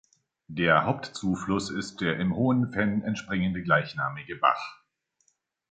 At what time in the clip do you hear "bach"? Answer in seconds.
4.37-4.81